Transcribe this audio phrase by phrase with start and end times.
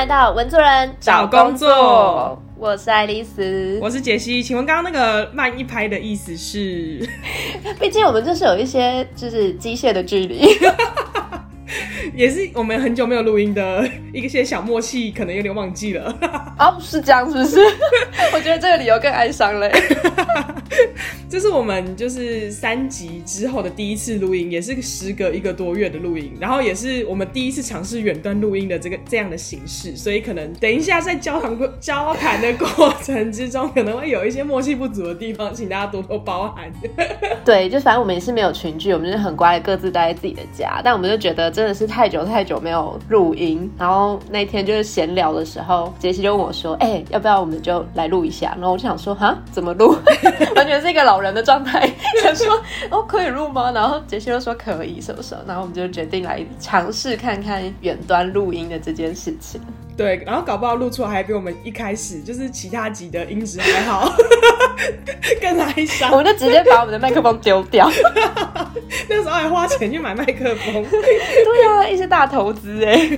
[0.00, 3.78] 来到文作人找工作，我是爱丽丝。
[3.82, 7.06] 我是杰西，请问刚刚那个慢一拍的意思是？
[7.78, 10.56] 毕竟我们就是有一些就是机械的距离，
[12.16, 16.10] 也是我们很久没有录音的一些小默契，可能有点忘记了。
[16.58, 17.58] 哦，是这样是不是？
[18.32, 19.70] 我觉得这个理由更哀伤嘞。
[21.28, 36.70] 这是我们就是三集之后的第一次录音，也是时隔一个多月的录音，然后也是我们第一次尝试远端录音的这个这样的形式，所以可能等一下在交谈过交谈的过程之中，可能会有一些默契不足的地方，请大家多多包涵。
[37.44, 49.94] 对，就反正我们也是没有群聚，我们就是很乖的各自待在自己的家，但我们就觉得真的是太久太久没有录音，然后那天就是闲聊的时候，杰西就问我说：“哎，要不要我们就来录一下？”然后我就想说：“哈，怎么录？
[50.70, 51.86] 全是一个老。”人的状态，
[52.22, 52.58] 想说
[52.90, 53.70] 哦可以录吗？
[53.72, 55.36] 然后杰西又说可以，是不是？
[55.46, 59.60] 然后我们就决定来尝试看看远端录音的这件事情。
[59.96, 64.10] 对，然后搞不好录出来还比我们一开始就是其他集的音质还好，
[65.40, 66.10] 更哀伤。
[66.10, 67.90] 我们就直接把我们的麦克风丢掉。
[69.08, 70.84] 那时候还花钱去买麦克风。
[70.88, 73.10] 对啊，一些大投资哎。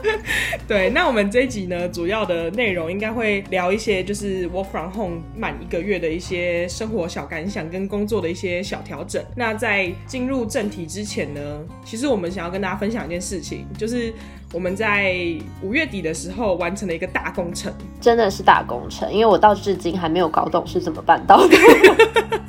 [0.66, 9.22] 对，那我们这一集呢，主要的内容应该会聊一些就是 work from home 满一个月的一些生活小感想跟工作的一些小调整。
[9.36, 11.40] 那在进入正题之前呢，
[11.84, 14.12] 其实我们想要跟大家分享一件事情，就是。
[14.54, 15.16] 我们在
[15.62, 21.56] 五月底的时候完成了一个大工程，真的是大工程，因为我到至今还没有搞懂是怎么办到的。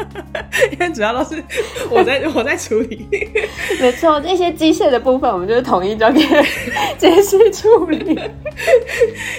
[0.72, 1.44] 因为主要都是
[1.90, 3.08] 我在我在处理，
[3.80, 6.22] 没错，那些机械的部分我们就是统一交给
[6.98, 8.20] 杰西处理。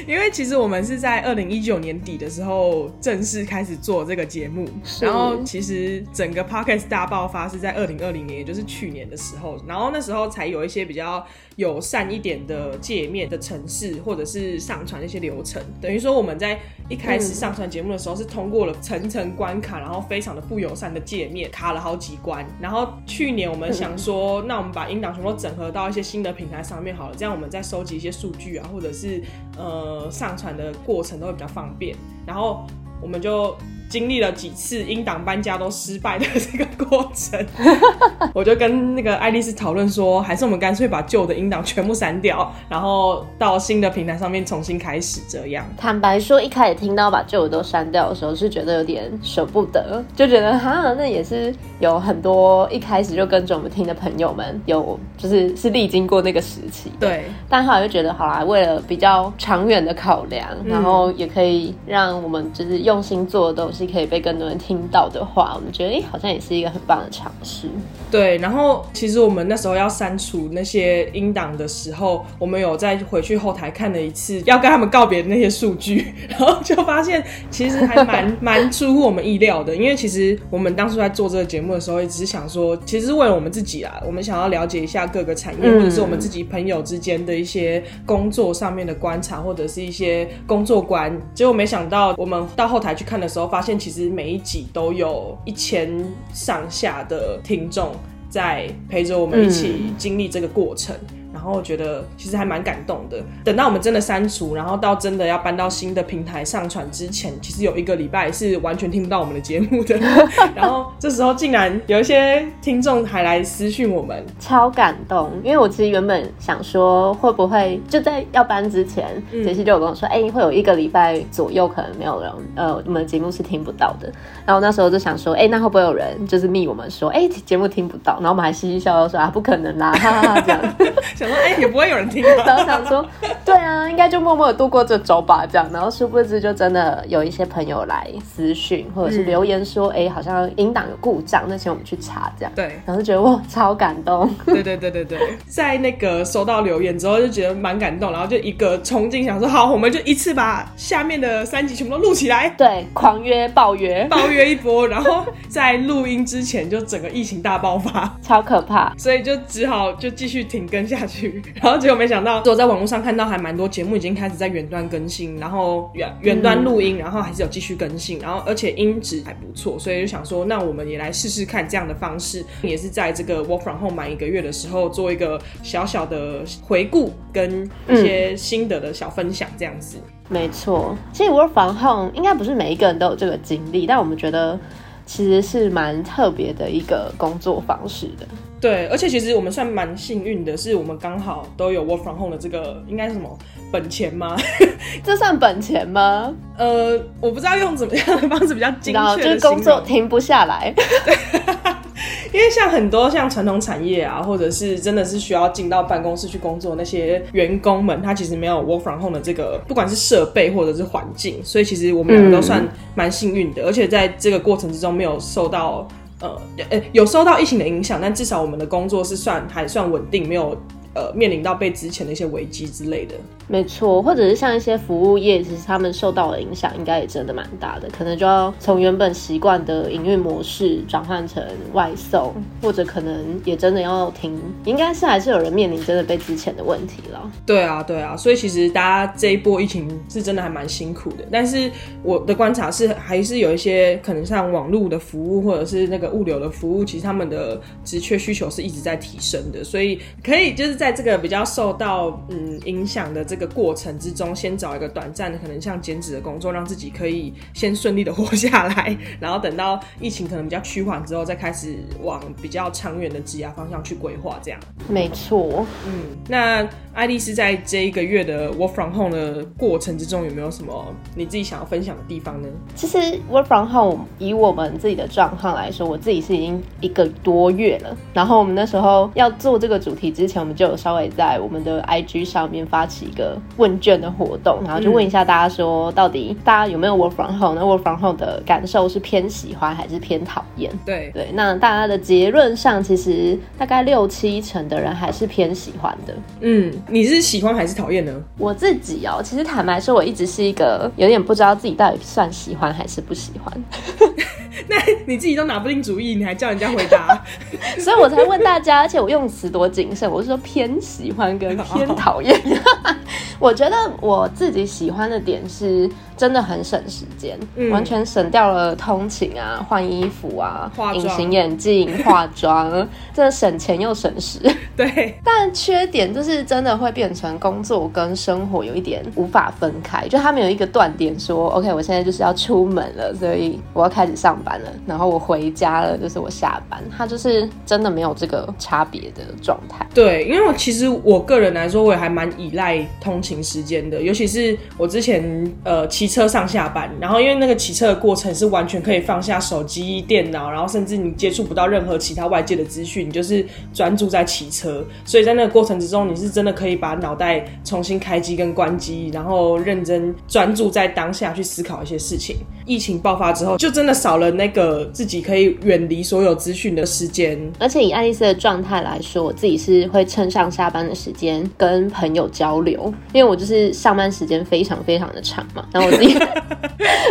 [0.06, 4.68] 因为其实我们是在二零一九年底的时候正式开始做这个节目，
[5.00, 11.24] 然后其实整个 podcast 大爆发是在二零二零年，也就是去年的时候，然后那时候才有一些比较
[11.56, 22.44] 友善一点的界面的城市，或者是上传一些流程，等于说我们在一开始上传节目的时候是通过了层层关卡，然后非常的不友善的界面，卡了好几关。
[22.60, 29.22] 然后去年我们想说，那我们把音档全部整合到一些新的平台上面好了，这样我们再收集一些数据啊，或者是
[29.56, 31.96] 呃上传的过程都会比较方便。
[32.26, 32.66] 然后
[33.00, 33.56] 我们就。
[33.88, 37.46] 经历了几次英党搬家都失败的这个过程，
[38.34, 45.20] 我就跟那个爱丽丝讨论说，还是我们干脆把旧的英党全部删掉，然后到新的平台上面重新开始。
[45.28, 56.90] 这样，坦白说，一开始听到把旧的都删掉的时候，是觉得有点舍不得，就觉得哈，那也是有很多一开始就跟着我们听的朋友们，有就是是历经过那个时期。
[56.98, 63.75] 对，但后来就觉得，好啦，为了比较长远的考量，然后也可以让我们就是用心做的东西。
[63.76, 67.68] 是可以被更多人听到的话，我们觉得哎，好像也是一个很棒的尝试。
[68.10, 79.74] 对，然后其实我们那时候要删除那些音档的时候，我们有再回去后台看了一次，要跟他们告别的那些数据，然后就发现其实还蛮 蛮出乎我们意料的。
[79.74, 91.20] 因为其实我们当初在做这个节目的时候，也只是想说，其实是为了我们自己啊，我们想要了解一下各个产业，或者是我们自己朋友之间的一些工作上面的观察，或者是一些工作观。
[91.34, 95.90] 结果没想到，我们到后台去看的时候，发现其实每一集都有一千
[96.32, 97.92] 上下的听众
[98.28, 100.94] 在陪着我们一起经历这个过程。
[101.36, 103.22] 然后我觉得其实还蛮感动的。
[103.44, 109.94] 等到我们真的删除，然后到真的要搬到新的平台上传之前，其实有一个礼拜是完全听不到我们的节目的。
[110.56, 115.30] 然后这时候竟然有一些听众还来私讯我们，超感动。
[115.44, 124.10] 因为我其实原本想说，会不会就在要搬之前，杰西就有跟我说，哎，会有一个礼拜左右可能没有人，呃，我们的节目是听不到的。
[124.46, 128.14] 然后那时候就想说，哎，那会不会有人就是密我们说，哎，节目听不到？
[128.14, 130.60] 然后我们还嘻嘻笑笑说，啊，不可能啦，哈哈哈，这样。
[131.26, 132.22] 想说，哎，也不会有人听。
[132.22, 133.04] 然后想说，
[133.44, 135.68] 对啊，应该就默默的度过这周吧，这样。
[135.72, 142.52] 然后殊不知，就真的有一些朋友来私讯或者是留言说，哎，好像音档有故障，那请我们去查，这样。
[142.54, 142.80] 对。
[142.84, 144.28] 然后就觉得哇，超感动。
[144.44, 152.48] 对对对对对，在那个收到留言之后，就觉得蛮感动，然后就一个冲劲，想说，好，我们就一次把下面的三集全部都录起来。
[152.56, 161.42] 对，狂约暴约， 暴约一波，然后在录音之前就整个疫情大爆发，超可怕，所以就只好就继续停更下去。
[161.62, 179.98] 然后结果没想到，我在网络上看到还蛮多节目已经开始在远端更新，然后远远端录音，然后还是有继续更新，然后而且音质还不错，所以就想说，那我们也来试试看这样的方式，也是在这个 work from home 满一个月的时候，做一个小小的回顾跟一些心得的小分享，这样子。
[180.28, 184.58] 没错，其实 work from home 应该不是每一个人都有这个经历，但我们觉得
[185.04, 188.26] 其实是蛮特别的一个工作方式的。
[188.66, 193.38] 对，而且其实我们算蛮幸运的，是我们刚好都有 work from home 的这个应该是什么
[193.70, 194.36] 本钱吗？
[195.04, 196.34] 这算本钱吗？
[196.58, 200.74] 呃，我不知道用怎么样的方式比较精确，就是工作停不下来。
[202.34, 212.66] 因为像很多像传统产业啊，或者是真的是需要进到办公室去工作那些员工们，他其实没有 work from home 的这个，不管是设备或者是环境，所以其实我们两个都算
[212.96, 215.86] 蛮幸运的，而且在这个过程之中没有受到
[216.20, 216.40] 呃
[216.70, 220.56] 诶有受到疫情的影响，但至少我们的工作是算还算稳定，没有
[220.96, 223.14] 呃面临到被之前的一些危机之类的。
[223.48, 231.40] 没错，或者是像一些服务业，其实他们受到的影响应该也真的蛮大的，可能就要从原本习惯的营运模式转换成
[231.72, 237.30] 外送，或者可能也真的要停，应该是还是有人面临真的被之前的问题了。
[237.44, 241.70] 对啊，对啊，所以其实大家这一波疫情是真的还蛮辛苦的，但是
[242.02, 253.36] 我的观察是，还是有一些可能像网络的服务或者是那个物流的服务，其实他们的职缺需求是一直在提升的，所以可以就是在这个比较受到嗯影响的这。
[253.36, 264.38] 个过程之中，先找一个短暂的，可能像兼职的工作，让自己可以先顺利的活下来， 然后等到疫情可能比较趋缓之后，再开始往比较长远的职业方向去规划。
[264.42, 265.66] 这样，没错。
[265.86, 272.48] 嗯，那爱丽丝在这一个月的 work from home 的过程之中，有没有什么你自己想要分享的地方呢？
[272.74, 272.96] 其实
[273.30, 277.94] work from home 以我们自己的状况来说，我自己是已经一个多月了。
[278.14, 283.36] 然后我们那时候要做这个主题之前，我们就有稍微在我们的 IG 上面发起一个。
[283.56, 287.54] 问卷的活动，然后就问一下大家说，到底大家有没有 work from home？
[287.54, 290.70] 那 work from home 的感受是偏喜欢还是偏讨厌？
[290.84, 296.14] 对对，那大家的结论上，其实大概六七成的人还是偏喜欢的。
[296.40, 298.12] 嗯，你是喜欢还是讨厌呢？
[298.36, 303.64] 我自己哦，其实坦白说，我一直是一个有点不知道自己到底算喜欢还是不喜欢。
[304.68, 304.76] 那
[305.06, 307.22] 你自己都拿不定主意，你还叫人家回答，
[307.78, 308.80] 所以我才问大家。
[308.80, 312.40] 而且我用词多谨慎，我是说偏喜欢跟偏讨厌。
[313.38, 315.90] 我觉得我自己喜欢的点是。
[316.16, 317.38] 真的很省时间，
[317.70, 322.70] 完全省掉了通勤啊、换衣服啊、隐形眼镜、化妆，
[323.12, 324.38] 真的省钱又省时。
[324.74, 339.86] 对，但缺点就是真的会变成工作跟生活有一点无法分开，就他们有一个断点，说 OK，我现在就是要出门了，所以我要开始上班了，然后我回家了，就是我下班，他就是真的没有这个差别的状态。
[339.92, 346.05] 对，因为我其实我个人来说，我也还蛮依赖通勤时间的，尤其是我之前呃骑。
[346.06, 353.44] 骑车上下班，然后因为那个骑车的过程是完全可以放下手机、电脑，然后甚至你接触不到任何其他外界的资讯，你就是
[353.74, 354.86] 专注在骑车。
[355.04, 362.36] 所以在那个过程之中，你是真的可以把脑袋重新开机跟关机，然后认真专注在当下去思考一些事情。
[362.66, 367.38] 疫情爆发之后，就真的少了那个自己可以远离所有资讯的时间。
[367.58, 376.16] 而且以爱丽丝的状态来说，我自己是会趁上下班的时间跟朋友交流，因为我就是上班时间非常非常的长嘛，然后我自己。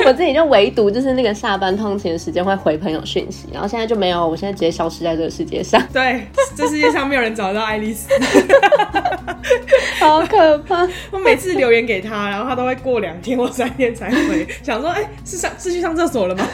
[0.06, 5.82] 我自己就唯独就是那个下班通勤的时间会回朋友讯息，然后现在就没有，我现在直接消失在这个世界上。
[5.92, 8.08] 对，这世界上没有人找得到爱丽丝，
[10.00, 10.88] 好可怕！
[11.12, 16.48] 我每次留言给他，然后他都会过两天或三天才回， 想说，哎，是上是去上厕所了吗？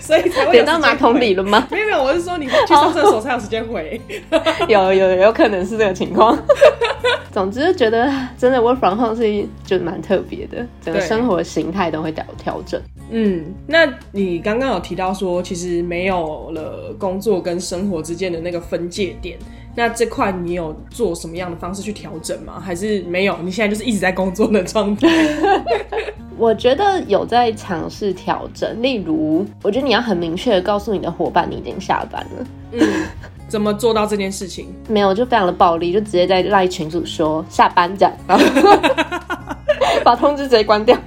[0.00, 1.66] 所以才会点到马桶里了吗？
[1.70, 4.00] 没有没有，我是说你去上厕所才有时间回。
[4.68, 6.38] 有有有可能是这个情况。
[7.32, 12.80] 总之觉得真的 work from home 是就蛮特别的，整个生活形态都会调调整。
[13.10, 19.38] 嗯，那你刚刚有提到说，其实没有了工作跟生活之间的那个分界点，
[19.74, 22.60] 那这块你有做什么样的方式去调整吗？
[22.60, 23.36] 还是没有？
[23.42, 25.08] 你现在就是一直在工作的状态？
[26.38, 32.46] 我觉得有在尝试调整，例如，我觉得你要很明确的告诉你的伙伴，你已经下班了。
[32.72, 32.80] 嗯。
[33.48, 34.74] 怎么做到这件事情？
[34.88, 38.44] 没有，就非常的暴力，就直接在赖群组说下班这样，然后
[40.02, 40.98] 把通知直接关掉。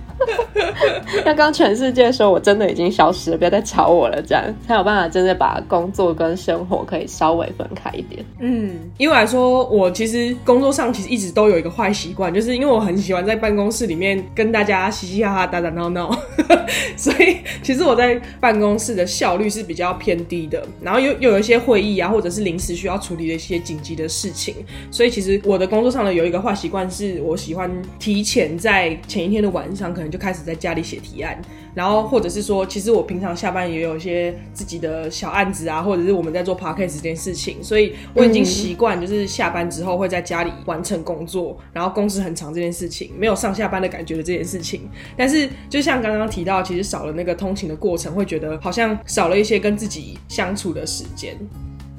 [1.25, 8.25] 要刚全世界说，我真的已经消失了，不要再吵我了，这样才有办法真的把工作跟生活可以稍微分开一点。
[8.39, 16.09] 嗯，因为来说，我其实工作上其实一直都有一个坏习惯，就是因为我很喜欢在办公室里面跟大家嘻嘻哈哈、打打闹闹，
[16.95, 20.65] 所以其实我在办公室的效率是比较偏低的。
[20.81, 24.55] 然后又又有一些会议啊，或者是临时需要处理的一些紧急的事情，
[24.89, 27.69] 所以其实我的工作上呢有一个坏习惯，是我喜欢
[27.99, 31.41] 提前在前一天的晚上可能就开始在家里写提案，
[31.73, 44.89] 然后或者是说，其实我平常下班也有一些自己的小案子啊，或者是我们在做 podcast 这件事情，所以我已经习惯就是下班之后会在家里完成工作，然后工时很长这件事情，没有上下班的感觉的这件事情。
[45.17, 51.37] 但是就像刚刚提到，其实少了那个通勤的过程，会觉得好像少了一些跟自己相处的时间。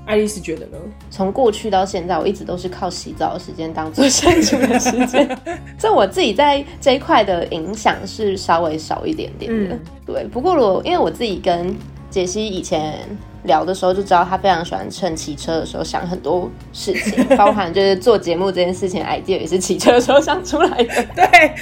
[0.07, 0.79] 爱丽丝觉得呢？
[1.11, 5.39] 从过去到现在，我一直都是靠洗澡的时间当做相处的时间，
[5.79, 9.79] 这我自己在这一块的影响是稍微少一点点的。
[10.07, 11.77] 对，不过我因为我自己跟
[12.09, 13.07] 杰西以前。
[13.47, 21.07] 聊的时候就知道他非常喜欢趁骑车的时候想很多事情，包含就是做节目这件事情，idea 也是骑车的时候想出来的。
[21.15, 21.55] 对，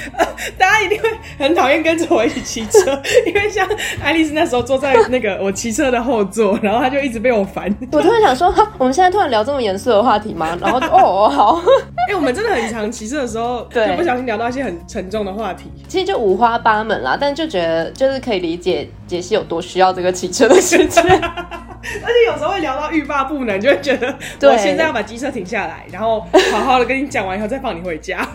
[0.59, 3.69] 大家一定会很讨厌跟着我一起骑车，因为像
[4.03, 7.75] 爱丽丝那时候坐在那个我骑车的后座，然后他就一直被我烦。
[7.93, 10.57] 我突然想说，哈，我们现在突然聊这么严肃的话题吗？
[10.61, 11.61] 然后哦，好，
[12.09, 15.71] 哎，我们真的很常骑车的时候， 就不小心聊到一些很沉重的话题。
[15.89, 21.05] 其实就五花八门啦，但就觉得就是可以理解杰西有多需要这个骑车的时间。
[22.03, 26.21] 而且有时候会聊到欲罢不能，就会觉得我现在要把机车停下来，然后
[26.53, 28.27] 好好的跟你讲完以后再放你回家。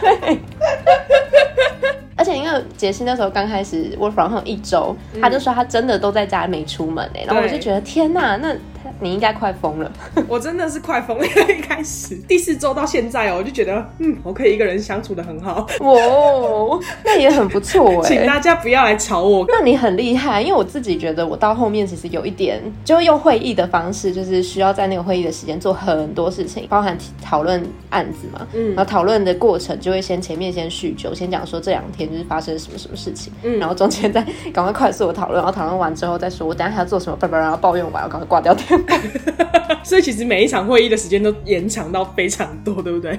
[0.00, 0.38] 对。
[2.16, 8.54] 而且因为杰西那时候刚开始 work from home 一周，他就说他真的都在家没出门哎，然后我就觉得天哪，那。
[9.00, 9.90] 你应该快疯了，
[10.28, 11.24] 我真的是快疯了。
[11.26, 15.66] 一开始第四周到现在哦，我就觉得嗯，我可以一个人相处的很好。
[15.80, 18.08] 哇，那也很不错哎。
[18.08, 19.44] 请大家不要来吵我。
[19.48, 28.46] 那你很厉害，因为我自己觉得我到后面其实有一点，就用会议的方式，就是需要在那个会议的时间做很多事情，包含讨论案子嘛。
[28.52, 28.68] 嗯。
[28.74, 33.32] 然后讨论的过程就会先前面先叙旧，先讲说这两天就是发生什么什么事情。
[33.42, 33.58] 嗯。
[33.58, 38.73] 然后中间再赶快快速的讨论，然后讨论完之后再说，我等下还要做什么，叭叭，然后抱怨完，我赶快挂掉电。
[39.84, 43.18] 所以其实每一场会议的时间都延长到非常多，对不对？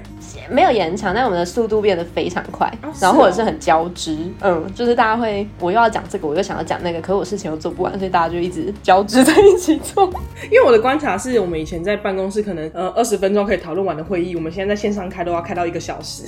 [0.50, 10.06] 没有延长，但我们的速度变得非常快，然后或者是很交织，嗯，就是大家会，我又要讲这个，我又想要讲那个，可是我事情又做不完，所以大家就一直交织在一起做。
[10.52, 16.24] 因为我的观察是，我们以前在办公室可能呃二十分钟可以讨论完的会议，我们现在在线上开都要开到一个小时。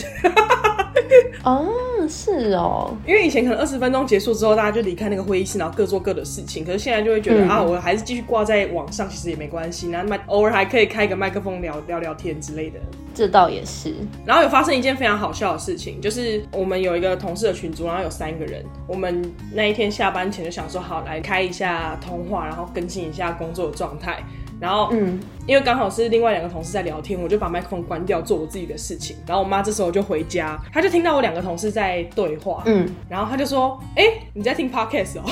[1.44, 1.68] 哦，
[2.10, 6.66] 是哦，因为以前可能二十分钟结束之后，大家就离开那个会议室，然后各做各的事情。
[6.66, 9.88] 可是现在就会觉得啊，我还是继续挂在网上，其实也没关系。
[9.88, 12.80] 那麦偶尔还可以开个麦克风聊聊聊天之类的。
[13.14, 13.96] 这倒也是。
[14.26, 18.64] 然后有发生一件非常好笑的事情，就是我们有一个同事的群组，然后有三个人。
[18.88, 19.24] 我们
[19.54, 24.24] 那一天下班前就想说，好来开一下通话，然后更新一下工作的状态。
[24.60, 29.16] 然后，嗯，因为刚好是另外两个同事在聊天，我就把麦克风关掉，做我自己的事情。
[29.28, 35.24] 然后我妈这时候就回家，她就听到我两个同事在对话，嗯，然后她就说：“哎，你在听 podcast 哦？”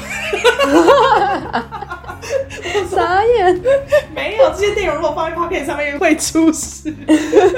[2.89, 3.61] 傻眼，
[4.15, 6.93] 没有这些内容，如果放在 podcast 上面会出事，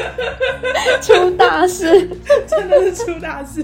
[1.02, 2.10] 出大事，
[2.48, 3.64] 真的是出大事，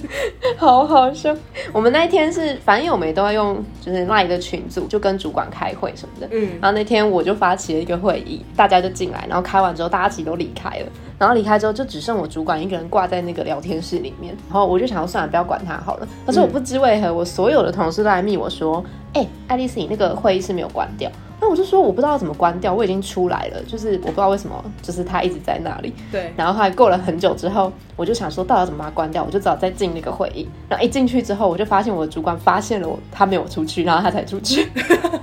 [0.58, 1.36] 好好笑。
[1.72, 7.94] 我们那一天是，反正我们都要用，就是那一个群组，就跟主管开会什么的，嗯，然后那天我就发起了一个。
[8.04, 10.86] 会议，大家就进来，然后开完之后，大家其实都离开了。
[11.18, 14.36] 然后离开之后，就只剩我主管一个人挂在那个聊天室里面。
[14.50, 16.08] 然后我就想，算了，不要管他好了。
[16.26, 18.84] 可是我不知为何，我所有的同事都来密我说
[19.14, 25.94] ：“哎，爱丽丝，你那个会议室没有关掉。”那我就说我不知道怎么关掉，我已经出来了，就是我不知道为什么，就是它一直在那里。
[26.10, 26.32] 对。
[26.38, 29.22] 然后后来过了很久之后，我就想说，到底怎么把它关掉？
[29.26, 30.48] 我就只好再进那个会议。
[30.70, 34.70] 然后一进去之后，我就发现我的主管发现了我，他没有出去，然后他才出去。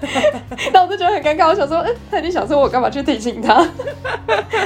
[0.72, 3.62] 那我就觉得很尴尬，我想说，哎，他已经想说我干嘛去提醒他？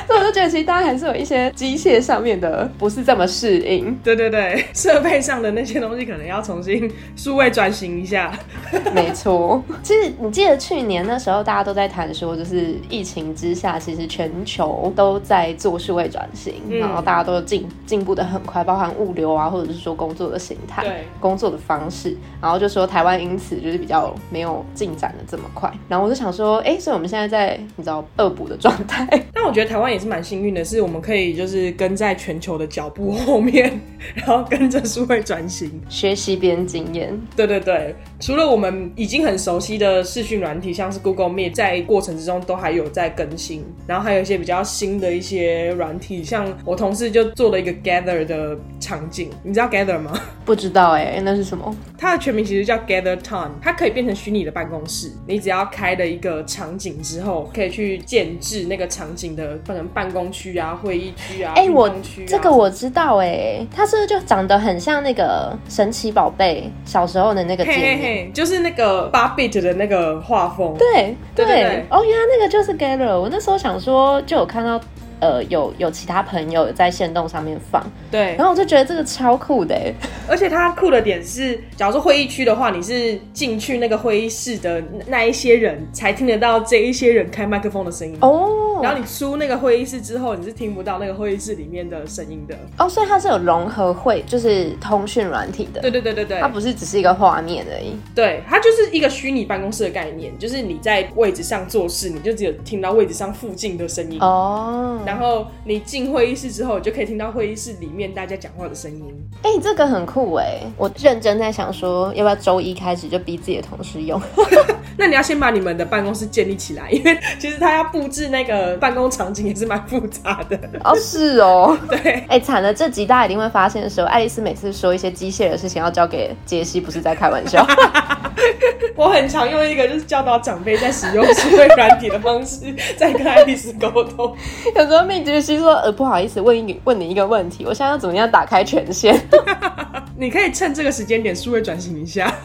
[0.06, 3.96] 所以我就觉得，其实大家还是有一些机械上面的不是这么适应。
[4.02, 8.32] 对对对，设备上的那些东西可能要重新数位转型一下。
[8.94, 9.62] 没错。
[9.82, 11.44] 其实你记得去年那时候。
[11.44, 25.70] 大家都在谈说，就是疫情之下，其实全球都在做数位转型，然后大家都进进步的很快，包含物流啊，或者是说工作的形态、工作的方式，然后就说台湾因此就是比较没有进展的这么快。
[25.88, 29.06] 然后我就想说，哎，所以我们现在在你知道恶补的状态。
[29.32, 33.80] 但我觉得台湾也是蛮幸运的，是我们可以就是跟在全球的脚步后面，
[34.14, 37.18] 然后跟着数位转型学习别人经验。
[37.36, 41.54] 对对对，除了我们已经很熟悉的视讯软体，像是 Google Meet，。
[41.54, 50.12] 在过程之中都还有在更新，然后还有一些比较新的一些软体，像我同事就做了一个 Gather 的场景，你知道 Gather 吗？
[50.44, 51.72] 不知道哎，那是什么？
[51.96, 55.12] 它的全名其实叫 Gather Time，它可以变成虚拟的办公室。
[55.26, 61.92] 你只要开了一个场景之后，可以去建制那个场景的，可能办公区啊、会议区啊、哎，我
[62.24, 71.16] 这个我知道哎，它是不是就长得很像那个神奇宝贝小时候的那个界面，就是那个八 bit 的那个画风，对。
[71.34, 73.18] 对，哦，原来那个就是 Galer。
[73.18, 74.80] 我那时候想说，就有看到，
[75.20, 79.74] 呃，有有其他朋友在线动上面放，对，然后我就觉得这个超酷的，
[80.28, 88.80] 而且它酷的点是，假如说会议区的话，你是进去那个会议室的那一些人才听得到这一些人开麦克风的声音哦。
[88.82, 92.54] 然后你出那个会议室之后，你是听不到那个会议室里面的声音的。
[92.76, 95.80] 哦，所以它是有融合会，就是通讯软体的。
[95.80, 97.96] 对对对对对，它不是只是一个画面而已。
[98.14, 104.98] 对，它就是一个虚拟办公室的概念，就是你在位置上做事，你就只有听到位置上附近的声音哦。
[105.04, 109.14] 然后你进会议室之后，就可以听到会议室里面大家讲话的声音。
[109.42, 110.60] 哎，这个很酷哎！
[110.76, 114.20] 我认真在想说，要不要周一开始就逼自己的同事用？
[114.96, 120.58] 那你要先把你们的办公室建立起来，因为其实他要布置那个办公场景也是蛮复杂的。
[120.84, 122.24] 哦，是哦， 对。
[122.28, 127.66] 哎，惨了，这集大家一定会发现的时候，爱丽丝每次说一些机械的事情要交给杰西，不是在开玩笑。
[128.96, 134.36] 我很常用一个就是教导长辈在使用智慧软体的方式在跟爱丽丝沟通。
[134.74, 139.14] 有时候命杰西说：“呃，不好意思，问一问你一个问题，我现在要怎么样打开权限？”
[140.16, 142.32] 你可以趁这个时间点数位转型一下。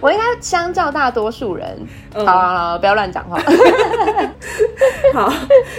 [0.00, 1.76] 我应该相较大多数人，
[2.14, 3.36] 好，不要乱讲话。
[5.12, 5.32] 好，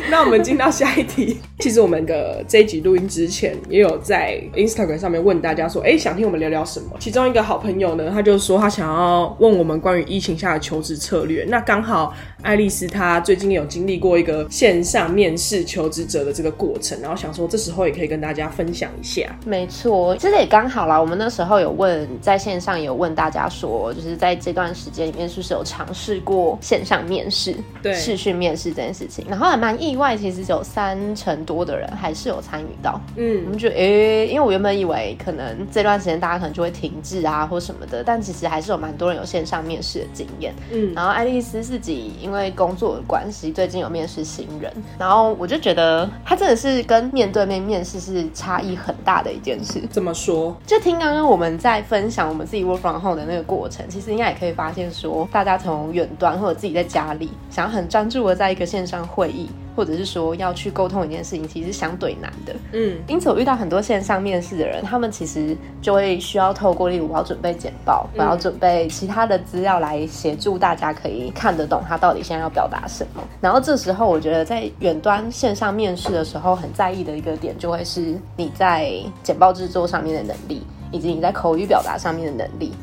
[0.10, 1.40] 那我们进到下一题。
[1.60, 6.98] 其实我们的这一集录音之前，也有在 Instagram 上面问大家说，哎，想听我们聊聊什么？
[7.00, 11.46] 其中一个好朋友呢，他就说他想要问我们关于疫情下的求职策略。
[11.48, 19.30] 那刚好爱丽丝她最近有经历过一个线上面试求职者的这个过程，然后想说这时候也可以跟大家分享一下。
[19.50, 21.02] 没错，其实也刚好啦。
[21.02, 33.02] 我们那时候有问在线上有问大家说，就是在这段时间里面是不是有尝试过线上面试、对视讯面试这件事情，然后还蛮意外，其实有三成多的人还是有参与到。
[33.16, 40.54] 嗯，我们觉得，哎，因为我原本以为可能这段时间大家可能就会停滞啊或什么的，但其实还是有蛮多人有线上面试的经验。
[40.72, 49.82] 嗯，然后爱丽丝自己因为工作的关系，最近有面试新人，然后我就觉得她真的是跟面对面面试是差异很大的一件事。
[49.90, 50.56] 怎么说？
[50.66, 59.50] 就听刚刚我们在分享我们自己 work from home 的那个过程，其实应该也可以发现说，大家从远端或者自己在家里，想要很专注的在一个线上会议。
[59.80, 62.54] 或者是说要去沟通一件事情，其实相对难的。
[62.74, 73.24] 嗯，因此我遇到很多线上面试的人，他们其实就会需要透过，例如我要准备简报，我要准备其他的资料来协助大家可以看得懂他到底现在要表达什么。
[73.40, 78.92] 然后这时候，我觉得在远端线上面试的时候，很在意的一个点就会是你在
[79.24, 80.62] 简报制作上面的能力，
[80.92, 82.74] 以及你在口语表达上面的能力，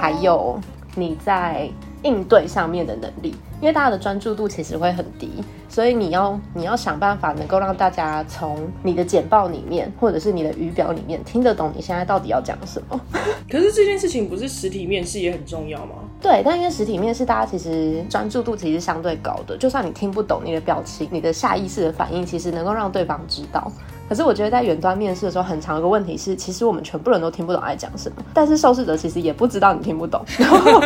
[0.00, 0.58] 还有
[0.94, 1.68] 你在
[2.02, 3.34] 应对上面的能力。
[3.60, 13.00] 因为大家的专注度其实会很低，所以你要你要想办法能够让大家从你的简报里面或者是你的语表里面听得懂你现在到底要讲什么。
[13.50, 15.96] 可是这件事情不是实体面试也很重要吗？
[16.22, 23.72] 对，但因为实体面试大家其实专注度其实相对高的，就算你听不懂你的表情，你的下意识的反应其实能够让对方知道。
[24.08, 30.24] 可是我觉得在远端面试的时候，很长一个问题是，其实我们全部人都听不懂在讲什么，但是受试者其实也不知道你听不懂。
[30.38, 30.80] 然后，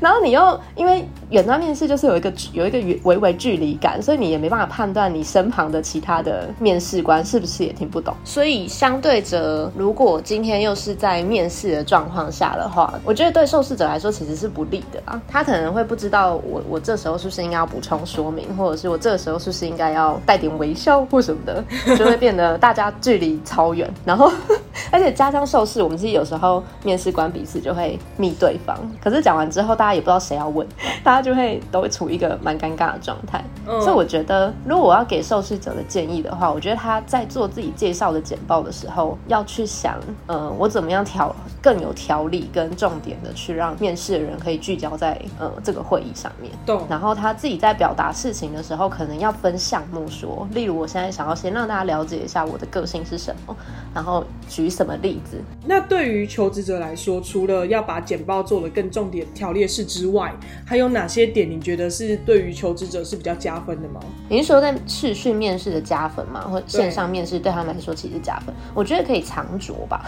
[0.00, 8.12] 然后你又因为远端面试就是有一个有一个微微距离感，所以你也没办法判断你身旁的其他的面试官是不是也听不懂。
[8.24, 15.22] 所以相对着，如果今天又是在面试的状况下的话，我觉得对受试者来说其实是不利的啊。
[15.28, 21.64] 他可能会不知道我我这时候是不是应该要补充说明，或者是我这个时候是不是应该要带点微笑或什么的，
[21.96, 22.15] 就会。
[22.16, 24.30] 变得大家距离超远，然后
[24.90, 30.66] 而且加上受试，我们其实有时候面试官彼此就会密对方，可是讲完之后，大家也不知道谁要问，
[31.02, 33.42] 大家就会都会处于一个蛮尴尬的状态。
[33.80, 46.52] 所以我觉得，如果我要给受试者的建议的话，我觉得他在做自己介绍的简报的时候，要去想，呃，我怎么样调更有条理跟重点的去让面试的人可以聚焦在呃这个会议上面。
[46.64, 46.76] 对。
[46.88, 53.56] 然后他自己在表达事情的时候，可能要分项目说，例如我现在想要先让大家了解一下我的个性是什么，
[53.94, 55.38] 然后举什么例子。
[55.64, 64.00] 那对于求职者来说，除了要把简报做得更重点条列式之外，还有哪些点你觉得是对于求职者是比较加分的吗？
[64.28, 66.42] 你是说在试训面试的加分吗？
[66.48, 68.54] 或线上面试对他们来说其实加分？
[68.74, 70.04] 我觉得可以藏拙吧。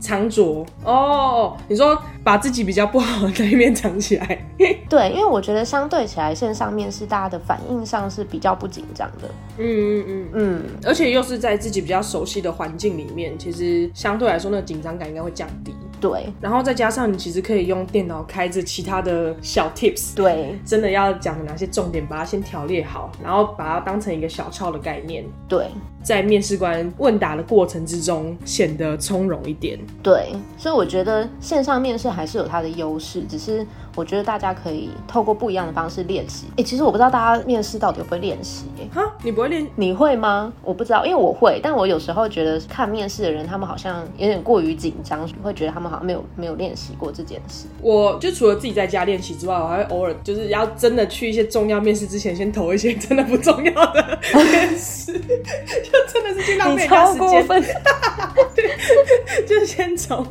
[0.00, 4.46] 藏拙哦，你说把自己比较不好的那一面藏起来。
[4.88, 9.28] 对，因为我觉得相对起来，线上面试大家的反应上是比较不紧张的。
[9.58, 15.74] 嗯嗯嗯嗯，而且又是在自己比较熟悉的环境里面，其实相对来说那个紧张感应该会降低。
[16.00, 25.24] 对，然后再加上你其实可以用电脑开着其他的小 tips，对，真的要讲的哪些重点，把它先条列好，然后把它当成一个小抄的概念。
[25.48, 25.66] 对。
[26.08, 29.78] 在面试官问答的过程之中显得从容一点。
[30.02, 33.66] 对，所以我觉得线上面试还是有它的优势，只是
[33.98, 36.46] 我觉得大家可以透过不一样的方式练习。
[36.56, 38.66] 哎，其实我不知道大家面试到底会不会练习？
[38.80, 39.66] 哎，哈，你不会练？
[39.74, 40.52] 你会吗？
[40.62, 47.66] 我不知道，因为我会，但我有时候觉得看面试的人，他们好像有点过于紧张，会觉得他们好像没有没有练习过这件事。
[47.82, 56.88] 我就除了自己在家练习之外，我还会偶尔就是要真的去一些重要面试之前，先投一些真的不重要的面试， 就真的是去浪费时
[57.28, 57.74] 间。
[59.46, 60.26] 就先从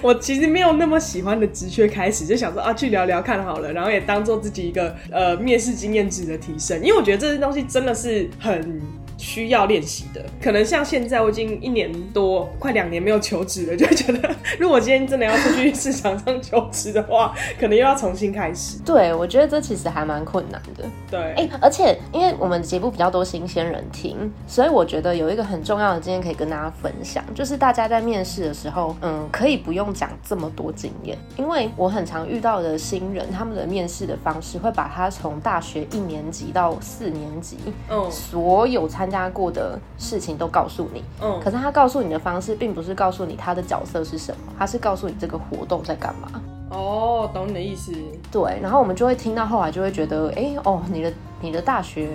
[0.00, 8.80] 我其实没有那么喜欢的职缺开始，就想说啊，去聊聊看好了，然后也当做自己一个呃面试经验值的提升，因为我觉得这些东西真的是很。
[9.22, 18.78] 需要练习的，可能像现在我已经一年多，快两年没有求职了，就觉得如果今天真的要出去市场上求职的话，可能又要重新开始。
[18.84, 20.84] 对，我觉得这其实还蛮困难的。
[21.08, 37.56] 对，哎，而且因为我们节目比较多新鲜人听，所以我觉得有一个很重要的经验可以跟大家分享，就是大家在面试的时候，嗯，可以不用讲这么多经验，因为我很常遇到的新人，他们的面试的方式会把他从大学一年级到四年级，
[37.88, 46.42] 嗯，所有参加过的事情都告诉你，嗯，可是他告诉你的方式，并不是告诉你他的角色是什么，他是告诉你这个活动在干嘛。
[46.70, 47.92] 哦，懂你的意思。
[48.30, 52.08] 对，然后我们就会听到后来就会觉得，哎，哦，你的你的大学。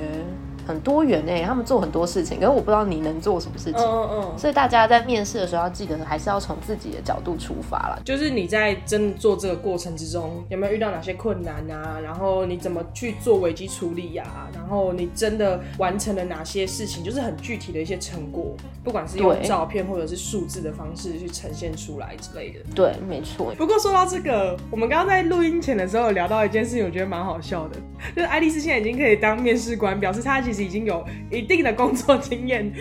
[0.68, 3.82] 很多元诶，他们做很多事情，可是我不知道你能做什么事情。
[3.82, 8.02] 嗯嗯所以大家在面试的时候要记得，还是要从自己的角度出发了。
[8.04, 11.98] 就是你在真的做这个过程之中，有没有遇到哪些困难啊？
[12.04, 14.50] 然后你怎么去做危机处理呀？
[14.54, 17.04] 然后你真的完成了哪些事情？
[17.04, 18.54] 就是很具体的一些成果，
[18.84, 22.60] 不管是用照片或者是数字的方式去呈现出来之类的。
[22.76, 23.54] 对，没错。
[23.58, 27.78] 不过说到这个，我们刚刚在录音前的时候有聊到一件事情，我觉得蛮好笑的，
[28.14, 30.57] 就是爱丽丝现在已经可以当面试官，表示她其实。
[30.64, 32.72] 已经有一定的工作经验，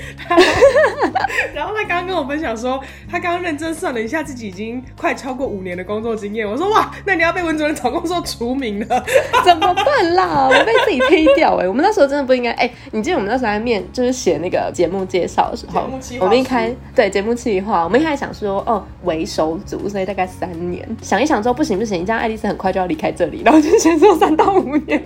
[1.55, 6.47] 然后他刚刚跟我分享说，他刚刚认真算了一下，自己已经快超过五年的工作经验。
[6.49, 9.05] 我说哇，那你要被文主任找工作除名了，
[9.45, 10.49] 怎么办啦？
[10.49, 11.69] 我被自己推掉哎！
[11.69, 12.71] 我们那时候真的不应该哎！
[12.93, 15.89] 你记得我们那时候在面就是写那个节目介绍的时候，
[16.21, 20.87] 我们一开对节目计划，我们一开始想说哦，为首组，所以大概三年。
[21.03, 25.03] 想一想之后不行不行，这样爱丽丝很快就要离开这里，然后就先说三到五年，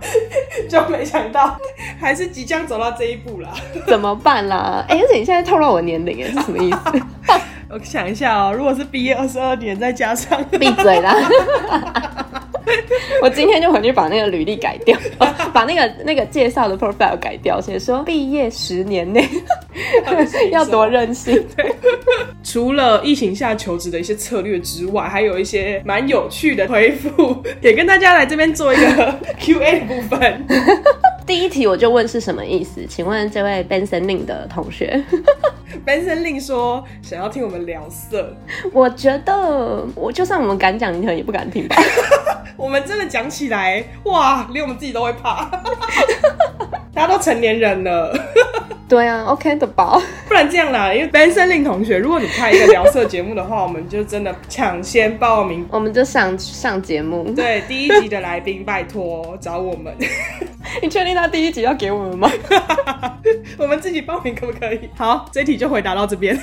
[0.68, 1.58] 就没想到。
[2.00, 3.50] 还是即将走到这一步啦，
[3.86, 4.84] 怎么办啦？
[4.88, 7.02] 哎，而且你现在透露我年龄，哎，是什么意思？
[7.70, 11.14] 我想一下哦，如果是毕业二十二年，再加上闭嘴啦！
[13.22, 14.98] 我今天就回去把那个履历改掉，
[15.52, 19.28] 把那个那个介绍的 profile 改掉，写说毕业十年内
[20.50, 21.44] 要多任性。
[22.42, 30.44] 除了疫情下求职的一些策略之外，还有一些蛮有趣的回复，也跟大家来这边做一个 Q A 部分。
[31.30, 32.84] 第一题我就问是什么意思？
[32.88, 35.00] 请问这位 Benson Lin 的同学，
[35.86, 38.36] Benson Lin 说想要听我们聊色。
[38.72, 41.76] 我觉得我就算我们敢讲，你可能也不敢听吧。
[42.58, 45.48] 我们真的讲起来，哇，连我们自己都会怕。
[46.92, 48.12] 大家都成年人了。
[48.90, 50.02] 对啊，OK 的吧？
[50.26, 57.32] 不然这样啦，因为 Benson Lin 同学，如果你开一个聊色节目的话， 我们就真的抢先报名，我们就上上节目。
[57.36, 59.94] 对，第一集的来宾，拜托找我们。
[60.82, 62.28] 你确定他第一集要给我们吗？
[63.56, 64.90] 我们自己报名可不可以？
[64.96, 66.36] 好，这题就回答到这边。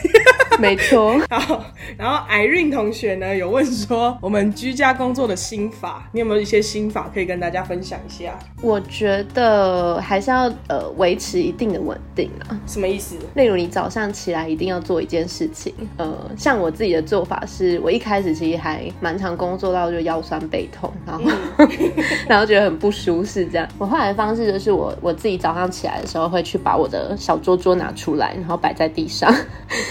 [0.62, 1.17] 没错。
[1.30, 1.63] 好，
[1.98, 8.38] 然后 Irene 同学呢有问说，我们居家工作的心法，你有没有一些心法可以跟大家分享一下？
[8.62, 12.60] 我觉得还是要呃维持一定的稳定啊。
[12.67, 13.15] 什么意思？
[13.36, 15.74] 例如你早上起来一定要做一件事情。
[15.96, 21.24] 呃，像我自己的做法是，我一开始其实还蛮常工作到就腰酸背痛，然后
[22.28, 23.65] 然后觉得很不舒适这样。
[23.78, 24.17] 我后来的。
[24.17, 29.32] 方式就是我我自己早上起来的时候会去把我的小桌桌拿出来，然后摆在地上，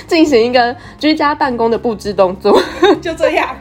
[0.08, 2.60] 进行一个居家办公的布置动作。
[3.02, 3.54] 就这样，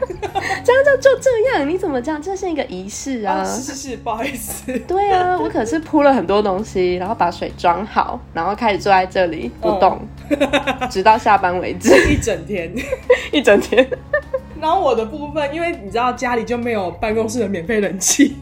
[0.64, 1.68] 这样就就这样？
[1.68, 2.20] 你怎么这样？
[2.20, 3.44] 这是一个仪式啊！
[3.44, 4.76] 是是是，不好意思。
[4.88, 10.00] 对啊，我可是铺了很多东西，然后把水装好，然后开始坐在这里不动，
[10.90, 12.72] 直到下班为止，一整天，
[13.32, 13.86] 一整天。
[14.60, 18.36] 然后我的部分，因为你知道家里就没有办公室的免费冷气，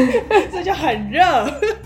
[0.52, 1.20] 这就很热。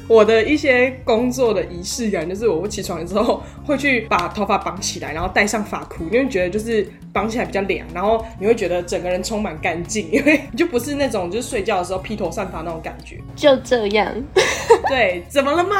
[0.06, 13.18] 我的一些工作的仪式感，就是我起床之后会去把头发绑起来，然后戴上发箍，因为觉得就是绑起来比较凉，然后你会觉得整个人充满干净，因为你就不是那种就是睡觉的时候披头散发那种感觉。
[13.34, 14.12] 就这样，
[14.88, 15.76] 对，怎么了吗？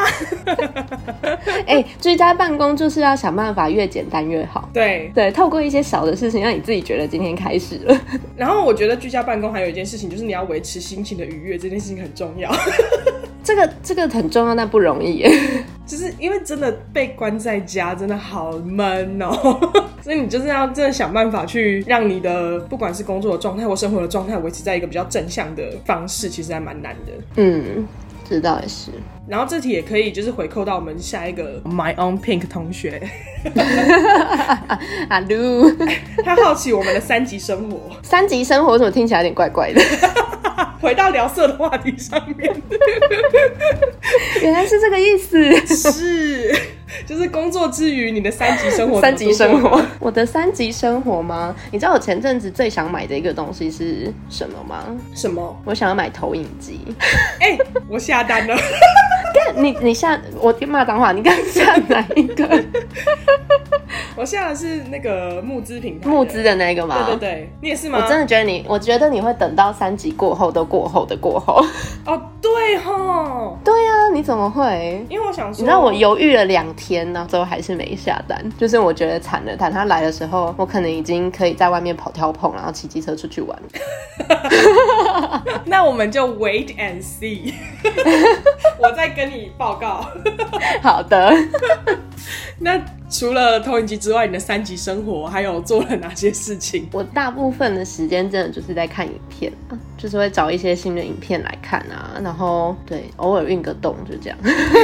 [1.66, 4.68] 哎，居家办公就是要想办法越简单越好。
[4.72, 7.93] 对对，透过一些小的事情，让你自己觉得今天开始了。
[8.36, 12.50] 然后我觉得居家办公还有一件事情，就是你要维持心情的愉悦，这件事情很重要。
[13.44, 15.22] 这个这个很重要，但不容易。
[15.86, 19.36] 就是因为真的被关在家，真的好闷哦，
[20.02, 27.12] 所以你就是要真的想办法去让你的不管是工作的状态或生活的状态维持在一个比较正向的方式，其实还蛮难的。
[27.36, 27.86] 嗯，
[28.28, 28.90] 这倒也是。
[29.26, 33.00] 然后这题也可以就是回扣到我们下一个 My Own Pink 同学，
[35.08, 35.70] 阿鲁，
[36.24, 37.90] 他好奇我们的三级生活。
[38.02, 39.80] 三级生活怎么听起来有点怪怪的？
[40.80, 42.54] 回到聊色的话题上面，
[44.42, 45.66] 原来是这个意思。
[45.66, 46.54] 是，
[47.06, 49.00] 就是工作之余你的三级生活。
[49.00, 51.54] 三级生活，我的三级生活吗？
[51.70, 54.84] 你知道我前阵子最想买的一个东西是什么吗？
[55.14, 55.56] 什么？
[55.64, 56.80] 我想要买投影机。
[57.40, 58.56] 哎，我下单了。
[59.56, 62.48] 你你下我骂脏话，你刚下哪一个？
[64.16, 67.04] 我下的是那个募资平台，募资的那个吗？
[67.06, 67.98] 对对对，你也是吗？
[68.00, 71.64] 我真的觉得你，我觉得你会等到三级过后都过后的过后。
[72.06, 75.04] 哦，对哈，对啊，你怎么会？
[75.08, 78.38] 因为我想说，你知道我犹豫了两天呢，最后还是没下单。
[78.58, 83.58] 就是我觉得惨了，等他来的时候，我可能已经可以在外面跑跳碰，然后骑机车出去玩。
[85.64, 87.52] 那我们就 wait and see，
[88.78, 90.06] 我再跟你报告。
[90.82, 91.32] 好的。
[92.60, 92.80] 那
[93.16, 96.88] 除了投影机之外，你的三级生活还有做了哪些事情？
[96.92, 104.38] 我大部分的时间真的就是在看影片啊，就是会找一些新的影片来看啊，然后对，偶尔运个动，就这样。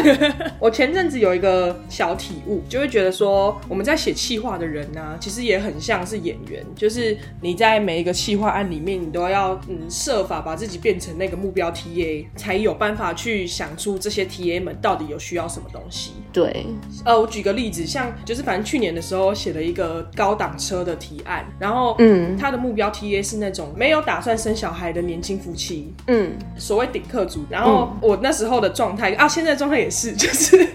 [0.60, 16.12] 我前阵子有一个小体悟，就会觉得说，我们在写企划的人呢，其实也很像是演员，就是你在每一个企划案里面，你都要嗯设法把自己变成那个目标 TA，才有办法去想出这些 TA 们到底有需要什么东西。
[16.32, 16.64] 对，
[17.04, 27.44] 呃，我举个例子，像就是反正去年的时候写了一个高档车的提案，然后嗯，他的目标 TA 是那种没有打算生小孩的年轻夫妻，嗯，所谓顶客族。
[27.48, 30.68] 然后我那时候的状态啊，现在状态也是， 就是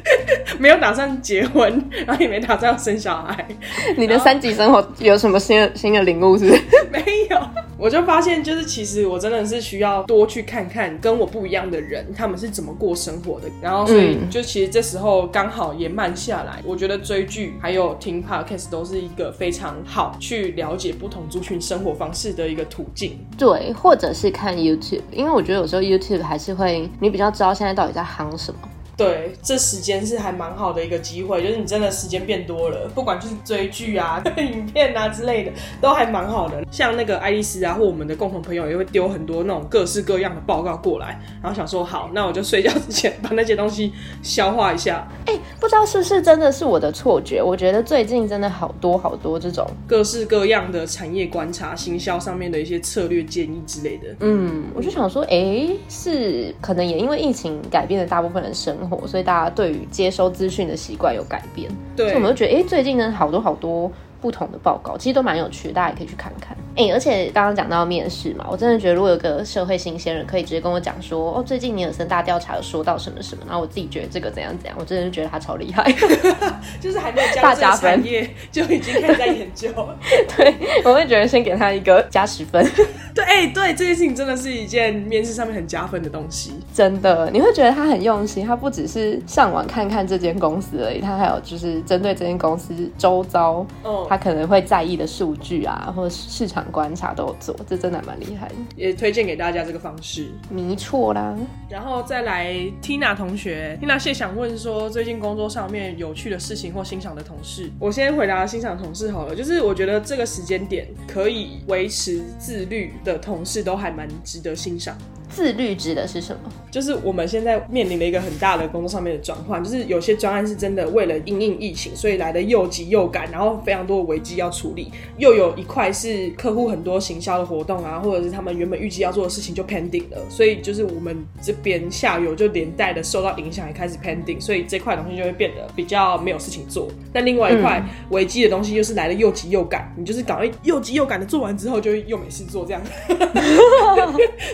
[0.60, 3.48] 没有打算结婚，然后也没打算要生小孩。
[3.98, 6.38] 你的三级生活有什么新的新的领悟？
[6.38, 6.46] 是
[6.92, 7.40] 没有，
[7.78, 13.48] 我就发现就是其实我真的是需要多去看看跟我不一样的人，他们是怎么过生活的。
[13.62, 23.20] 然后所以就其实这时候刚好也慢下来，我觉得追剧剧还有听 podcast 都是一个非常好去了解不同族群生活方式的一个途径。
[23.38, 28.60] 对，或者是看 YouTube，因为我觉得有时候 YouTube 还是会你比较知道现在到底在夯什么。
[28.98, 36.64] 对，这时间是还蛮好的一个机会，就是你真的时间变多了，不管就是追剧啊、 影片啊之类的，都还蛮好的。
[36.72, 43.92] 像那个爱丽丝啊，或我们的共同朋友也会丢很多那种各式各样的报告过来，然后想说好，那我就睡觉之前把那些东西
[44.24, 45.06] 消化一下。
[45.28, 54.16] 哎，不知道是不是真的是我的错觉，我觉得最近真的好多好多这种各式各样的产业观察、行销上面的一些策略建议之类的。
[54.22, 58.85] 嗯，我就想说，哎，是可能也因为疫情改变了大部分人生。
[59.08, 63.92] 所以大家对于接收资讯的习惯有改变，对，所以我们就觉得，哎，最近呢，好多好多。
[64.22, 66.58] 不同的报告其实都蛮有趣，大家也可以去看看。
[66.76, 75.94] 哎，而且刚刚讲到面试嘛，我真的觉得如果有个社会新鲜人可以直接跟我讲说，哦，最近尼尔森大调查有说到什么什么，然后我自己觉得这个怎样怎样，我真的觉得他超厉害，
[76.82, 79.70] 就是还没有加入产业就已经开始在研究。
[80.36, 82.68] 对，我会觉得先给他一个加十分。
[83.16, 86.52] 对，哎，对，这件事情真的是一件面试上面很加分的东西。
[86.74, 94.06] 真的，你会觉得他很用心，他不只是上网看看这间公司而已，他还有就是针对这间公司周遭，哦。
[94.10, 98.52] 他可能会在意的数据啊，或者市场观察都有做，这真的蛮厉害。
[98.76, 101.34] 也推荐给大家这个方式，没错啦。
[101.70, 107.72] 然后再来，Tina 同学，Tina 谢想问说，最近工作上面有趣的事情或欣赏的同事。
[107.80, 114.98] 我先回答欣赏同事好了，就是我觉得这个时间点可以维持自律的同事都还蛮值得欣赏。
[115.28, 116.52] 自律指的是什么？
[116.72, 124.86] 就是我们现在面临了一个很大的工作上面的转换，就是有些专案是真的为了应应疫情，所以来的又急又赶，然后非常多的危机要处理；
[125.18, 136.88] 又有一块是客户很多行销的活动啊，或者是他们原本预计要做的事情就 pending 了，所以就是我们这边下游就连带的受到影响，也开始 pending，所以这块东西就会变得比较没有事情做。
[137.12, 142.82] 但另外一块危机的东西又是来的又急又赶，你就是搞一又急又赶的做完之后，就又没事做这样，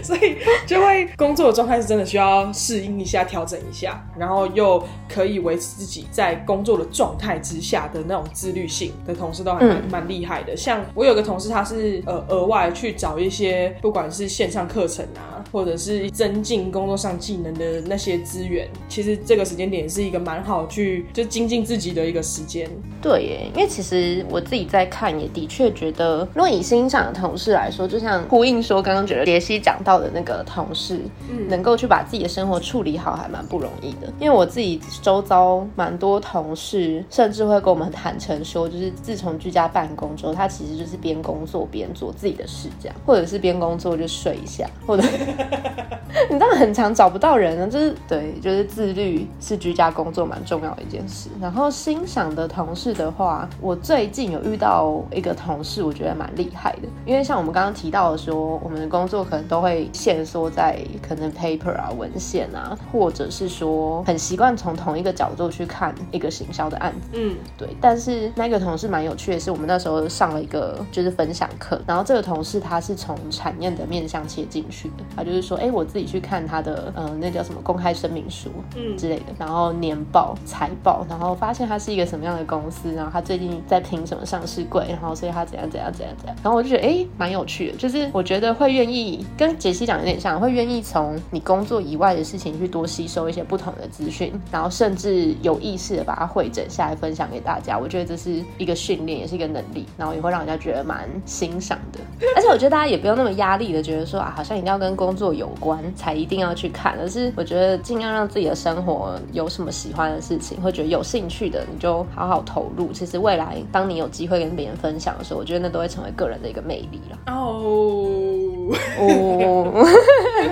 [0.03, 0.37] 所以。
[0.67, 10.57] 就会工作的状态是真的需要适应一下、调整一下，然后又可以维持自己在工作的状态之下的那种自律性的同事都还蛮蛮厉害的。
[10.57, 18.67] 像我有个同事，他是呃额外去找一些不管是线上课程啊，或者是增进工作上技能的那些资源。
[18.89, 22.67] 其实这个时间点是一个蛮好去就精进自己的一个时间。
[23.01, 30.65] 对耶，因为其实我自己在看，也的确觉得，如果以欣赏的同事来说，就像呼应说刚刚觉得杰西讲到的那个同。
[30.73, 34.07] 事，嗯，能够去把自己的生活处理好，还蛮不容易的。
[34.21, 45.03] 因为我自己周遭蛮多同事，甚至会跟我们坦诚说，就是自从居家办公之后，他其实就是边工作边做自己的事，这样，或者是边工作就睡一下，或者
[46.29, 51.29] 你知道很常找不到人呢，就是对，就是自律是居家工作蛮重要的一件事。
[51.39, 67.07] 然后欣赏的同事的话，我最近有遇到一个同事，我觉得蛮厉害的，因为像我们刚刚提到的说，我们的工作可能都会限缩在可能 paper 啊、文献啊，或者是说很习惯从同一个角度去看一个行销的案子。
[67.13, 67.67] 嗯，对。
[67.79, 97.77] 但是那个同事蛮有趣的是，我们那时候上了一个就是分享课，然后这个同事他是从产业的面向切进去的，他就是说，哎，我自己去看他的，嗯，那叫什么公开声明书，嗯之类的，然后年报、财报，然后发现他是一个什么样的公司，然后他最近在评什么上市柜，然后所以他怎样怎样怎样怎样，然后我就觉得，哎，蛮有趣的，就是我觉得会愿意跟杰西讲有点像，会愿意从你工作以外的事情去多吸收一些不同的资讯，然后甚至有意识的把它汇整下来分享给大家。
[97.77, 101.99] 我觉得这是一个训练，也是一个能力，然后也会让人家觉得蛮欣赏的。
[102.35, 112.91] 而且我觉得大家也不用那么压力的，觉得说啊，好像一定要跟工作有关才一定要去看，而是我觉得尽量让自己的生活有什么喜欢的事情，会觉得有兴趣的，你就好好投入。
[112.91, 117.19] 其实未来当你有机会跟别人分享的时候，我觉得那都会成为个人的一个魅力了。
[117.27, 119.85] 哦哦，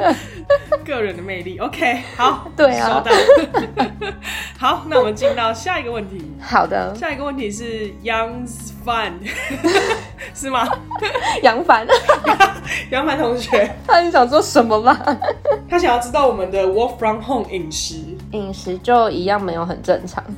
[0.86, 1.58] 个人的魅力。
[1.58, 3.12] OK，好， 对啊，收到。
[4.60, 6.32] 好，那我们进到下一个问题。
[6.42, 8.46] 好的，下一个问题是 Young
[8.86, 9.14] Fun，
[10.34, 10.68] 是吗？
[11.42, 11.88] 杨凡，
[12.92, 14.98] 杨凡同学，他是想做什么吗？
[15.70, 17.96] 他想要知道我们的 Work from Home 饮食，
[18.32, 20.24] 饮食就一样没有很正常。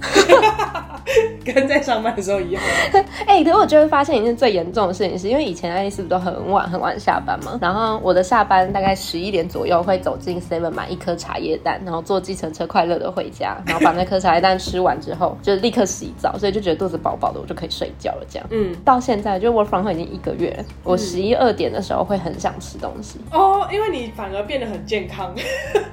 [1.44, 2.62] 跟在上班的时候一样。
[3.28, 7.58] 哎，可是我就会发现一件最严重的事情，是因为以前爱丽丝不都很晚很晚下班嘛？
[7.60, 18.26] 然后我的下班大概十一点左右会走进 Seven 买一颗茶叶蛋，然后坐计程车快乐的回家，然后把那颗茶叶蛋吃完之后，就立刻洗澡，所以就觉得肚子饱饱的，我就可以睡觉了。
[18.30, 23.20] 这样，嗯，到现在就 Work from Home 已经一个月，我十一二点的时候会很想吃东西。
[23.32, 25.34] 哦，因为你反而变得很健康。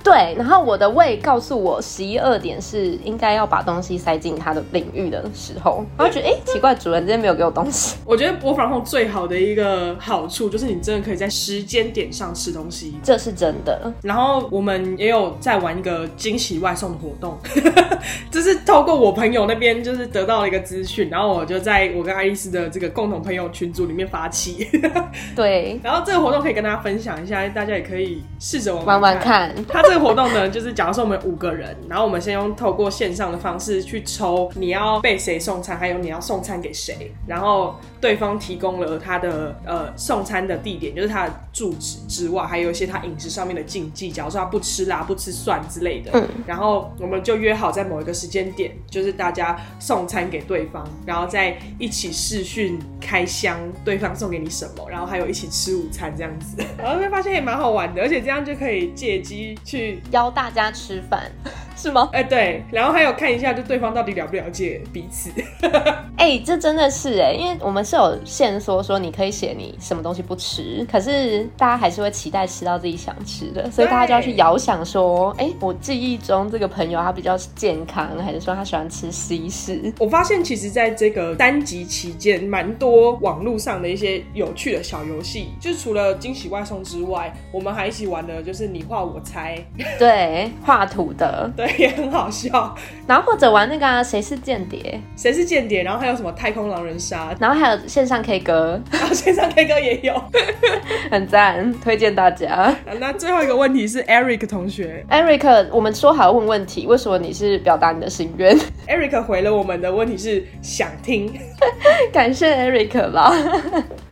[0.04, 5.24] 对，然后我的胃告诉我十一二点是应该要把东西塞进它的领域的。
[5.35, 7.96] 时候，然后觉得哎，奇怪，主人今天没有给我东西。
[8.05, 13.92] 我觉得播放后最好的一个好处就是你真的可以在时间点上吃东西，这是真的。
[14.03, 17.38] 然后我们也有在玩一个惊喜外送的活动，
[18.31, 24.66] 就是透过我朋友那边就是得到了一个资讯，然后我就在我跟爱丽丝的这个共同朋友群组里面发起。
[25.37, 29.55] 对，然后这个活动可以跟大家分享一下，大家也可以试着玩玩看。
[29.68, 35.18] 它这个活动呢，就是假如说我们五个人，然后我们先用透过线上的方式去抽，你要被。
[35.18, 35.76] 谁送餐？
[35.76, 37.12] 还有你要送餐给谁？
[37.26, 46.12] 然后对方提供了他的呃送餐的地点，就是他的住址之外，还有一些他饮食上面的禁忌，假如说他不吃辣、不吃蒜之类的。
[46.14, 46.26] 嗯。
[46.46, 56.62] 然后我们就约好在某一个时间点，就是大家送餐给对方，然后再一起视讯开箱，对方送给你什么，然后还有一起吃午餐这样子。
[56.78, 61.30] 然后会发现也蛮好玩的，而且这样就可以借机去邀大家吃饭。
[61.78, 62.10] 是吗？
[62.12, 65.30] 哎，对，然后还有看一下，就对方到底了不了解彼此。
[66.18, 79.92] 哎，这真的是哎，因为我们是有线索说你可以写你什么东西不吃，可是大家还是会期待吃到自己想吃的，所以大家就要去遥想说，哎，我记忆中这个朋友他比较健康，还是说他喜欢吃西式？
[80.00, 89.56] 我发现其实在这个单集期间，蛮多网络上的一些有趣的小游戏，就是除了惊喜外送之外，我们还一起玩的就是你画我猜，
[90.00, 91.67] 对，画图的， 对。
[91.76, 92.74] 也很好笑，
[93.07, 100.14] 然后或者玩那个谁是间谍，谁是间谍，然后还有什么太空狼人杀，然后还有线上 K 歌，然后线上 K 歌也有，
[101.11, 102.74] 很赞，推荐大家。
[102.98, 111.33] 那最后一个问题是 Eric 同学，Eric，我们说好问问题，为什么你是表达你的心愿？Eric 回了我们的问题是想听，
[112.12, 113.33] 感谢 Eric 吧。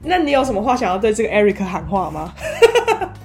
[0.02, 2.32] 那你有什么话想要对这个 Eric 喊话吗？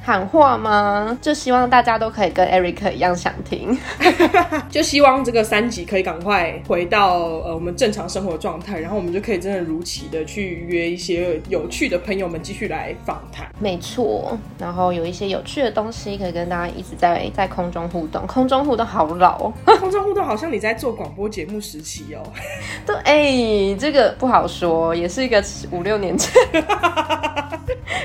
[0.03, 1.17] 喊话吗？
[1.21, 3.77] 就希望大家都可以跟 Eric 一样想听，
[4.67, 13.47] 就希望这个三集可以赶快回到呃我们正常生活状态，然后我们就可以真的如期的去约一些有趣的朋友们继续来访谈。
[13.59, 18.25] 没错，然后有一些有趣的东西可以跟大家一直在在空中互动。
[18.25, 22.23] 空中互动好老哦， 空中互动好像你在做广播节目时期哦。
[22.87, 26.33] 对，哎，这个不好说，也是一个五六年前。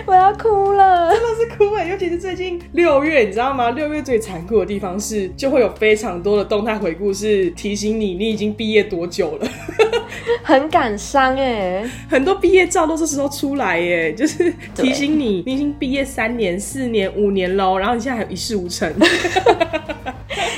[0.05, 1.86] 我要哭了，真的是哭哎！
[1.88, 3.70] 尤其是最近六月，你知道吗？
[3.70, 9.49] 六月最残酷的地方是，就会有非常多的动态回顾，是提醒你你已经毕业多久了，
[10.43, 11.89] 很感伤哎。
[12.11, 18.93] 很多毕业照都是时候出来耶，就是提醒你你已经毕业三年、四年、五年喽，然后你现在还一事无成。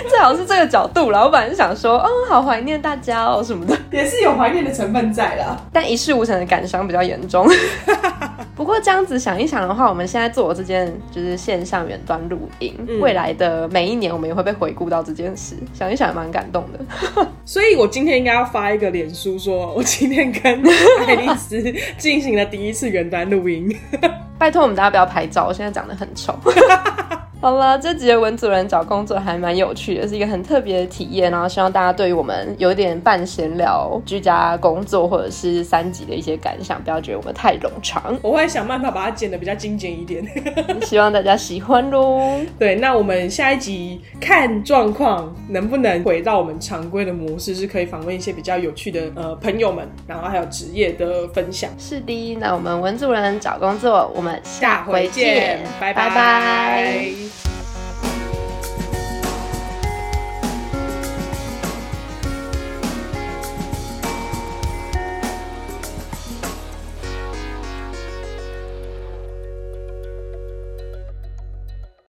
[0.09, 5.57] 最好是这个角度了，我本来是想说，哦，好怀念大家哦什么的， 也是有怀念的成分在啦。
[5.73, 7.47] 但一事无成的感伤比较严重。
[8.59, 17.25] 不过这样子想一想的话，我们现在做的这件就是线上远端录音，未来的每一年我们也会被回顾到这件事，想一想也蛮感动的。
[17.45, 20.61] 所以我今天应该要发一个脸书，说我今天跟
[21.07, 21.63] 爱丽丝
[21.97, 23.73] 进行了第一次远端录音。
[24.37, 26.37] 拜托我们大家不要拍照，我现在长得很丑。
[27.41, 31.31] 好了，这集的文主人找工作还蛮有趣的，是一个很特别的体验。
[31.31, 38.03] 然后希望大家对于我们有点半闲聊、居家工作或者是三级的一些感想，不要觉得我们太冗长。
[38.23, 40.27] 我会想办法把它剪得比较精简一点，
[40.83, 42.41] 希望大家喜欢喽。
[42.59, 51.71] 对，那我们下一集看状况能不能回到我们常规的模式，是可以访问一些比较有趣的呃朋友们，然后还有职业的分享。
[51.79, 57.29] 是的，那我们文主人找工作，我们下回见，拜拜。